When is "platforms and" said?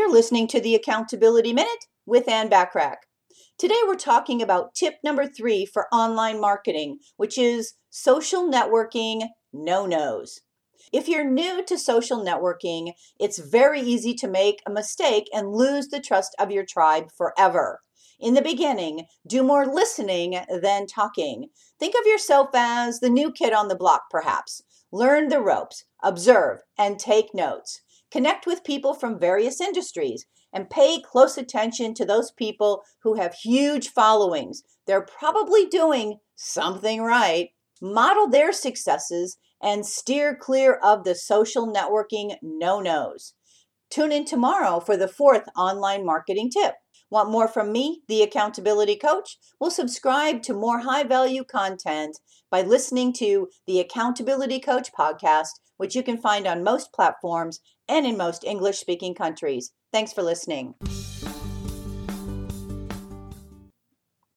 56.92-58.06